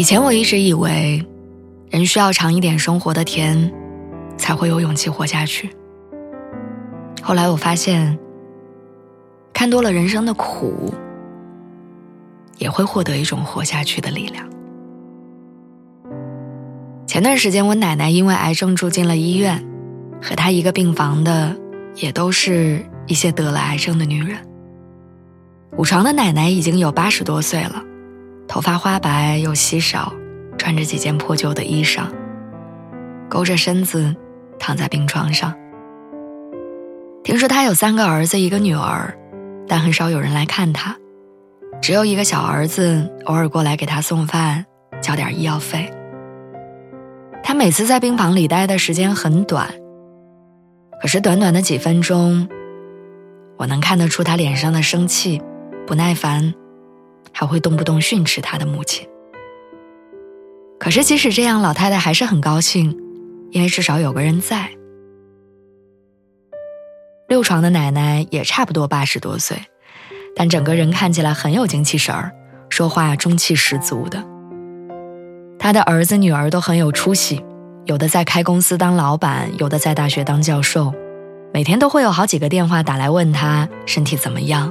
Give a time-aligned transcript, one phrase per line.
[0.00, 1.22] 以前我一直以为，
[1.90, 3.70] 人需要尝一点生活的甜，
[4.38, 5.68] 才会有勇气活下去。
[7.20, 8.18] 后来我发现，
[9.52, 10.94] 看多了人生的苦，
[12.56, 14.48] 也会获得一种活下去的力量。
[17.06, 19.62] 前段时间，我奶奶因为癌症住进了医院，
[20.22, 21.54] 和她一个病房的，
[21.96, 24.38] 也都是一些得了癌症的女人。
[25.76, 27.84] 五床的奶奶已经有八十多岁了。
[28.50, 30.12] 头发花白又稀少，
[30.58, 32.06] 穿着几件破旧的衣裳，
[33.28, 34.12] 勾着身子
[34.58, 35.54] 躺在病床上。
[37.22, 39.16] 听说他有三个儿子一个女儿，
[39.68, 40.96] 但很少有人来看他，
[41.80, 44.66] 只有一个小儿子偶尔过来给他送饭，
[45.00, 45.88] 交点医药费。
[47.44, 49.72] 他每次在病房里待的时间很短，
[51.00, 52.48] 可是短短的几分钟，
[53.58, 55.40] 我能看得出他脸上的生气、
[55.86, 56.52] 不耐烦。
[57.40, 59.08] 还会动不动训斥他的母亲。
[60.78, 62.94] 可是即使这样，老太太还是很高兴，
[63.50, 64.68] 因为至少有个人在。
[67.28, 69.56] 六床的奶奶也差不多八十多岁，
[70.36, 72.30] 但整个人看起来很有精气神儿，
[72.68, 74.22] 说话中气十足的。
[75.58, 77.42] 她的儿子女儿都很有出息，
[77.86, 80.92] 有的在开公司当老板，有的在大学当教授，
[81.54, 84.70] 每天都会有好几个电话打来问她身体怎么样。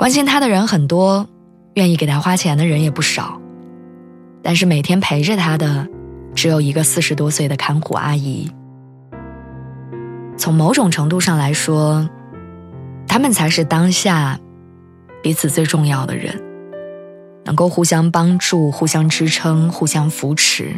[0.00, 1.28] 关心他的人很多，
[1.74, 3.38] 愿意给他花钱的人也不少，
[4.42, 5.86] 但是每天陪着他的，
[6.34, 8.50] 只有一个四十多岁的看护阿姨。
[10.38, 12.08] 从某种程度上来说，
[13.06, 14.40] 他们才是当下
[15.22, 16.42] 彼此最重要的人，
[17.44, 20.74] 能够互相帮助、互相支撑、互相扶持，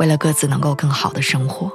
[0.00, 1.72] 为了各自能够更好的生活。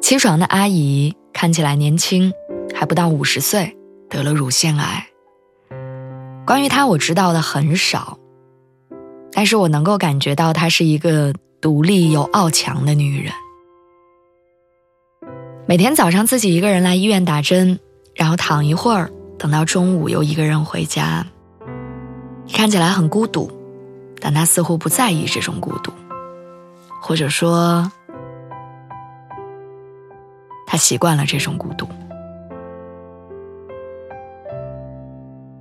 [0.00, 2.32] 七床的阿姨看起来年轻，
[2.74, 3.77] 还不到五十岁。
[4.08, 5.06] 得了乳腺癌。
[6.46, 8.18] 关于她，我知道的很少，
[9.32, 13.32] 但是我能够感觉到她是一个独立又傲强的女人。
[15.66, 17.78] 每天早上自己一个人来医院打针，
[18.14, 21.26] 然后躺一会儿，等到中午又一个人回家。
[22.50, 23.50] 看起来很孤独，
[24.18, 25.92] 但她似乎不在意这种孤独，
[27.02, 27.92] 或者说，
[30.66, 31.86] 她习惯了这种孤独。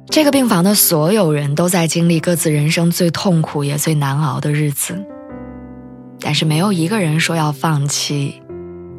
[0.09, 5.05] 这个病房的所有人都在经历各自人生最痛苦也最难熬的日子，
[6.19, 8.41] 但是没有一个人说要放弃，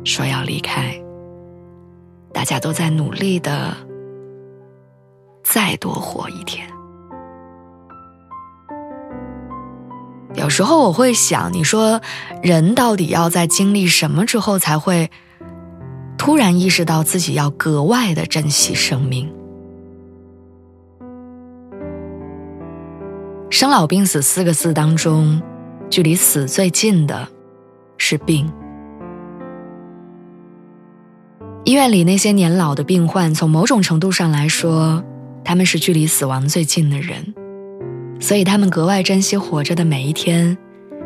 [0.05, 0.95] 说要离开。
[2.33, 3.75] 大家都在努力的
[5.43, 6.69] 再多活一天。
[10.35, 12.01] 有时候我会想，你说
[12.43, 15.11] 人到底要在经历什么之后，才会
[16.17, 19.29] 突然意识到自己要格外的珍惜生命？
[23.51, 25.41] 生老病死四个字当中，
[25.89, 27.27] 距离死最近的
[27.97, 28.51] 是病。
[31.65, 35.03] 医院里那些年老的病患，从某种程度上来说，
[35.43, 37.35] 他们是距离死亡最近的人，
[38.21, 40.57] 所以他们格外珍惜活着的每一天，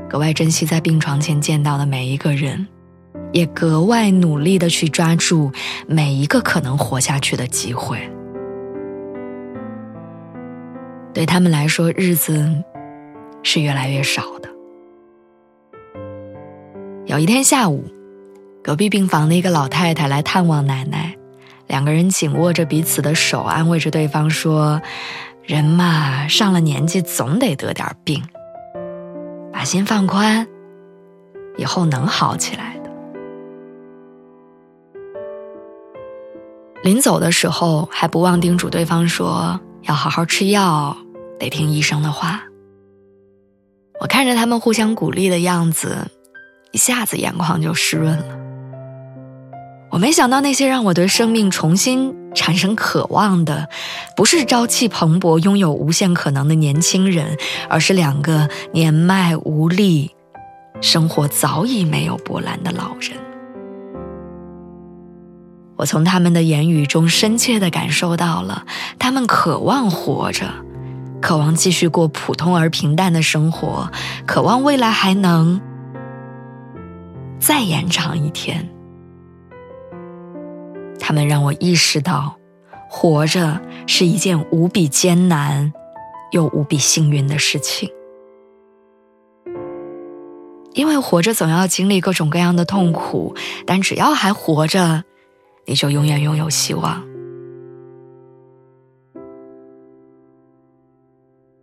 [0.08, 2.66] 格外珍惜在病床前见到的每一个人，
[3.32, 5.52] 也格外努力的去抓住
[5.86, 7.98] 每一个可能活下去的机会。
[11.14, 12.48] 对他们来说，日子
[13.42, 14.48] 是越来越少的。
[17.04, 17.84] 有一天下午，
[18.62, 21.14] 隔壁病房的一个老太太来探望奶奶，
[21.66, 24.80] 两个人紧握着彼此的手，安慰着对方说
[25.44, 28.22] ：“人嘛，上了年纪总得得点病，
[29.52, 30.46] 把心放宽，
[31.58, 32.90] 以后能好起来的。”
[36.82, 39.60] 临走的时候，还不忘叮嘱对方说。
[39.82, 40.96] 要好好吃药，
[41.38, 42.42] 得听医生的话。
[44.00, 46.08] 我看着他们互相鼓励的样子，
[46.72, 48.38] 一下子眼眶就湿润了。
[49.90, 53.68] 我没想到那些让我对生命重新产生渴望的，
[54.16, 57.36] 不是朝气蓬勃、拥有无限可能的年轻人，
[57.68, 60.10] 而是两个年迈无力、
[60.80, 63.18] 生活早已没有波澜的老人。
[65.82, 68.64] 我从他们的言语中深切地感受到了，
[69.00, 70.46] 他们渴望活着，
[71.20, 73.90] 渴望继续过普通而平淡的生活，
[74.24, 75.60] 渴望未来还能
[77.40, 78.68] 再延长一天。
[81.00, 82.36] 他们让我意识到，
[82.88, 85.72] 活着是一件无比艰难
[86.30, 87.90] 又无比幸运的事情。
[90.74, 93.34] 因为活着总要经历各种各样的痛苦，
[93.66, 95.02] 但只要还活着，
[95.64, 97.02] 你就永远拥有希望。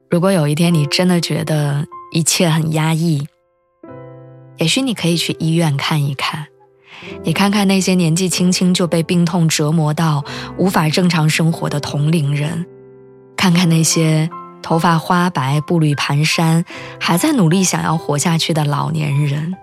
[0.10, 3.28] 如果有一天你真的觉得一切很压抑，
[4.58, 6.48] 也许你可以去医院看一看，
[7.24, 10.24] 你看看那些年纪轻轻就被病痛折磨到
[10.58, 12.66] 无法正常生活的同龄人，
[13.38, 14.30] 看看那些。
[14.62, 16.66] 头发花白、步履蹒跚，
[17.00, 19.56] 还在努力想要活下去的老年人。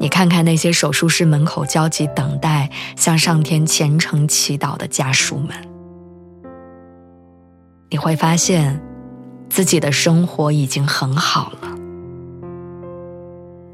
[0.00, 5.54] 你看看那些手术室门口焦急等待、向上天虔诚祈祷的家属们，
[7.90, 8.80] 你会发现，
[9.50, 11.76] 自己的生活已经很好了。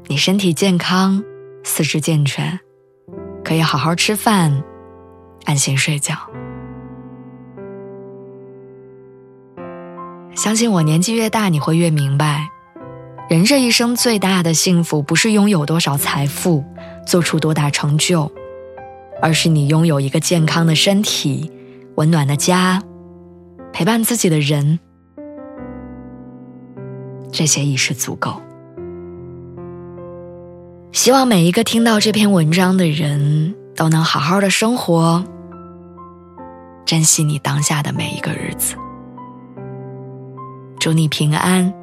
[0.07, 1.23] 你身体健康，
[1.63, 2.59] 四肢健全，
[3.41, 4.61] 可以好好吃饭，
[5.45, 6.13] 安心睡觉。
[10.35, 12.49] 相信我，年纪越大，你会越明白，
[13.29, 16.63] 人这一生最大的幸福，不是拥有多少财富，
[17.05, 18.31] 做出多大成就，
[19.21, 21.51] 而是你拥有一个健康的身体，
[21.95, 22.81] 温暖的家，
[23.73, 24.79] 陪伴自己的人，
[27.29, 28.41] 这些已是足够。
[30.93, 35.21] 希望每一个听到这篇文章的人，都能好好的生活，
[36.85, 38.75] 珍惜你当下的每一个日子。
[40.79, 41.73] 祝你平安，